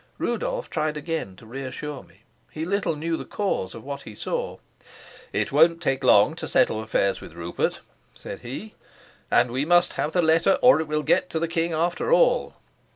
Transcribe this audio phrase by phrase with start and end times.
[0.17, 2.23] Rudolf tried again to reassure me.
[2.49, 4.57] He little knew the cause of what he saw.
[5.31, 7.81] "It won't take long to settle affairs with Rupert,"
[8.15, 8.73] said he.
[9.29, 12.55] "And we must have the letter, or it will get to the king after all."